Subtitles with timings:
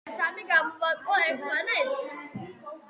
[0.05, 2.67] ხუთი და სამი გამოვაკლო ერთმანეთს?